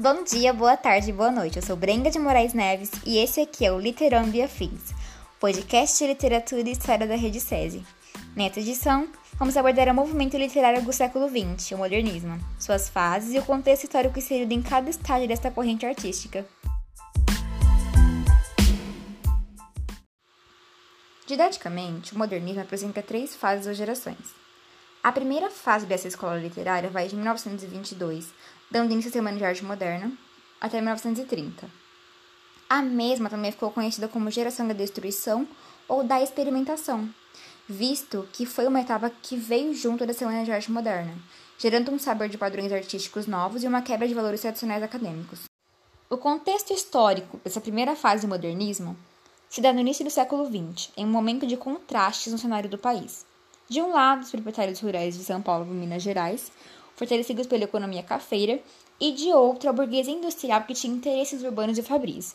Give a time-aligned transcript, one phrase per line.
[0.00, 1.58] Bom dia, boa tarde, boa noite.
[1.58, 4.94] Eu sou Brenga de Moraes Neves e esse aqui é o Literando e Afins,
[5.38, 7.84] podcast de literatura e história da Rede SESI.
[8.34, 13.38] Nessa edição, vamos abordar o movimento literário do século XX, o modernismo, suas fases e
[13.40, 16.46] o contexto histórico inserido em cada estágio desta corrente artística.
[21.26, 24.49] Didaticamente, o modernismo apresenta três fases ou gerações.
[25.02, 28.28] A primeira fase dessa escola literária vai de 1922,
[28.70, 30.12] dando início à Semana de Arte Moderna,
[30.60, 31.70] até 1930.
[32.68, 35.48] A mesma também ficou conhecida como geração da destruição
[35.88, 37.08] ou da experimentação,
[37.66, 41.14] visto que foi uma etapa que veio junto da Semana de Arte Moderna,
[41.56, 45.44] gerando um saber de padrões artísticos novos e uma quebra de valores tradicionais acadêmicos.
[46.10, 48.94] O contexto histórico dessa primeira fase do modernismo
[49.48, 52.76] se dá no início do século XX, em um momento de contrastes no cenário do
[52.76, 53.29] país.
[53.70, 56.50] De um lado, os proprietários rurais de São Paulo e Minas Gerais,
[56.96, 58.58] fortalecidos pela economia cafeira,
[58.98, 62.34] e de outro, a burguesia industrial que tinha interesses urbanos e fabris.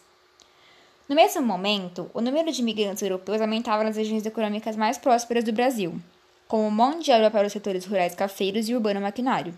[1.09, 5.51] No mesmo momento, o número de imigrantes europeus aumentava nas regiões econômicas mais prósperas do
[5.51, 5.99] Brasil,
[6.47, 9.53] como mão de obra para os setores rurais cafeiros e urbano maquinário.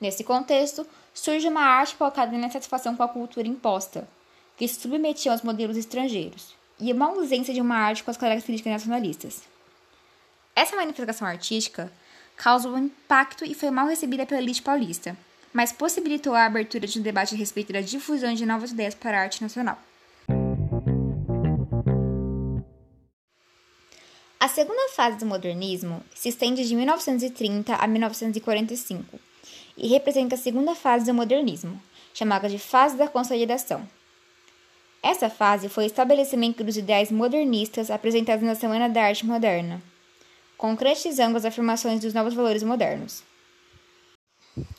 [0.00, 4.08] Nesse contexto, surge uma arte focada na satisfação com a cultura imposta,
[4.56, 8.72] que se submetia aos modelos estrangeiros, e uma ausência de uma arte com as características
[8.72, 9.51] nacionalistas.
[10.54, 11.90] Essa manifestação artística
[12.36, 15.16] causou um impacto e foi mal recebida pela elite paulista,
[15.52, 19.18] mas possibilitou a abertura de um debate a respeito da difusão de novas ideias para
[19.18, 19.78] a arte nacional.
[24.38, 29.18] A segunda fase do modernismo se estende de 1930 a 1945
[29.78, 31.80] e representa a segunda fase do modernismo,
[32.12, 33.88] chamada de fase da consolidação.
[35.02, 39.80] Essa fase foi o estabelecimento dos ideais modernistas apresentados na Semana da Arte Moderna,
[40.62, 43.24] concretizando as afirmações dos novos valores modernos.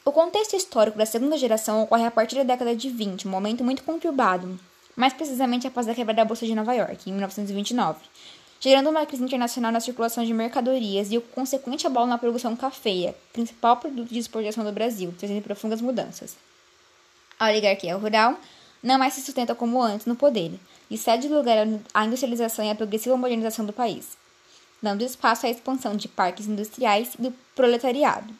[0.05, 3.65] O contexto histórico da segunda geração ocorre a partir da década de 20, um momento
[3.65, 4.57] muito conturbado,
[4.95, 7.99] mais precisamente após a quebra da Bolsa de Nova York, em 1929,
[8.61, 13.13] gerando uma crise internacional na circulação de mercadorias e o consequente abalo na produção cafeia,
[13.33, 16.37] principal produto de exportação do Brasil, trazendo profundas mudanças.
[17.37, 18.39] A oligarquia rural
[18.81, 20.53] não mais se sustenta como antes no poder
[20.89, 24.22] e cede lugar à industrialização e à progressiva modernização do país
[24.83, 28.33] dando espaço à expansão de parques industriais e do proletariado.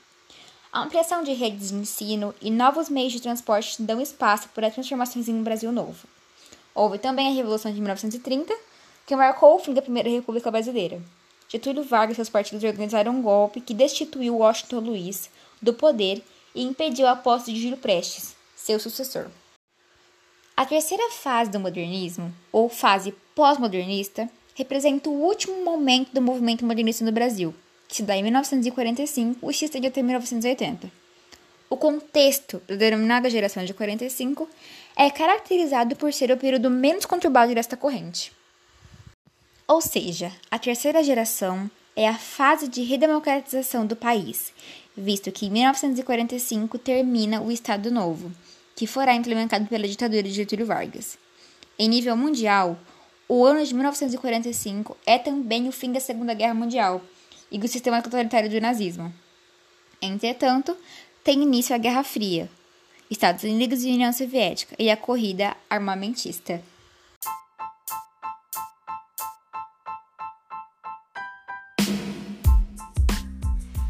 [0.74, 5.30] A ampliação de redes de ensino e novos meios de transporte dão espaço para transformações
[5.30, 6.06] em um Brasil novo.
[6.76, 8.54] Houve também a Revolução de 1930,
[9.06, 11.02] que marcou o fim da Primeira República Brasileira.
[11.48, 15.30] Getúlio Vargas e seus partidos organizaram um golpe que destituiu Washington Luiz
[15.62, 16.22] do poder
[16.54, 19.28] e impediu a posse de Júlio Prestes, seu sucessor.
[20.58, 27.04] A terceira fase do modernismo, ou fase pós-modernista, representa o último momento do movimento modernista
[27.04, 27.54] no Brasil,
[27.88, 30.92] que se dá em 1945 e se estende até 1980.
[31.70, 34.48] O contexto da denominada geração de 45
[34.96, 38.32] é caracterizado por ser o período menos conturbado desta corrente.
[39.68, 44.54] Ou seja, a terceira geração é a fase de redemocratização do país,
[44.96, 48.32] visto que em 1945 termina o Estado Novo,
[48.76, 51.18] que forá implementado pela ditadura de Getúlio Vargas.
[51.78, 52.78] Em nível mundial,
[53.36, 57.02] o ano de 1945 é também o fim da Segunda Guerra Mundial
[57.52, 59.12] e do sistema totalitário do nazismo.
[60.00, 60.78] Entretanto,
[61.24, 62.48] tem início a Guerra Fria,
[63.10, 66.62] Estados Unidos e União Soviética e a corrida armamentista.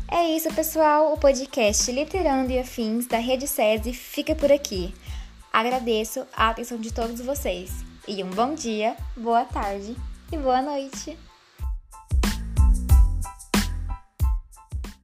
[0.10, 1.12] É isso, pessoal.
[1.12, 4.94] O podcast Literando e Afins da Rede SESI fica por aqui.
[5.52, 7.93] Agradeço a atenção de todos vocês.
[8.06, 9.96] E um bom dia, boa tarde
[10.30, 11.18] e boa noite.